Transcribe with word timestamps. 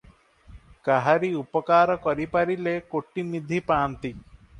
କାହାରି 0.87 1.27
ଉପକାର 1.41 1.97
କରିପାରିଲେ 2.05 2.73
କୋଟିନିଧି 2.95 3.61
ପାଆନ୍ତି। 3.69 4.13